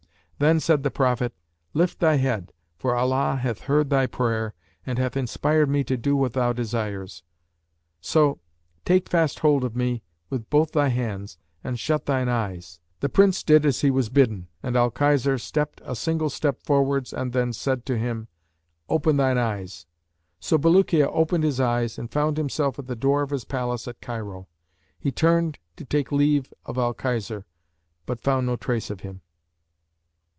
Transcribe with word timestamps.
Then 0.39 0.59
said 0.59 0.81
the 0.81 0.89
Prophet, 0.89 1.35
'Lift 1.75 1.99
thy 1.99 2.15
head, 2.15 2.51
for 2.75 2.95
Allah 2.95 3.35
hath 3.35 3.59
heard 3.69 3.91
thy 3.91 4.07
prayer 4.07 4.55
and 4.87 4.97
hath 4.97 5.15
inspired 5.15 5.69
me 5.69 5.83
to 5.83 5.95
do 5.95 6.15
what 6.15 6.33
thou 6.33 6.51
desires; 6.51 7.21
so 7.99 8.39
take 8.83 9.07
fast 9.07 9.37
hold 9.45 9.63
of 9.63 9.75
me 9.75 10.01
with 10.31 10.49
both 10.49 10.71
thy 10.71 10.87
hands 10.87 11.37
and 11.63 11.79
shut 11.79 12.07
thine 12.07 12.27
eyes.' 12.27 12.79
The 13.01 13.07
Prince 13.07 13.43
did 13.43 13.67
as 13.67 13.81
he 13.81 13.91
was 13.91 14.09
bidden 14.09 14.47
and 14.63 14.75
Al 14.75 14.89
Khizr 14.89 15.39
stepped 15.39 15.79
a 15.85 15.95
single 15.95 16.31
step 16.31 16.63
forwards, 16.63 17.11
then 17.15 17.53
said 17.53 17.85
to 17.85 17.95
him, 17.99 18.27
'Open 18.89 19.17
thine 19.17 19.37
eyes!' 19.37 19.85
So 20.39 20.57
Bulukiya 20.57 21.05
opened 21.13 21.43
his 21.43 21.59
eyes 21.59 21.99
and 21.99 22.09
found 22.11 22.37
himself 22.37 22.79
at 22.79 22.87
the 22.87 22.95
door 22.95 23.21
of 23.21 23.29
his 23.29 23.45
palace 23.45 23.87
at 23.87 24.01
Cairo. 24.01 24.47
He 24.99 25.11
turned, 25.11 25.59
to 25.75 25.85
take 25.85 26.11
leave 26.11 26.51
of 26.65 26.79
Al 26.79 26.95
Khizr, 26.95 27.43
but 28.07 28.23
found 28.23 28.47
no 28.47 28.55
trace 28.55 28.89
of 28.89 29.01
him." 29.01 29.21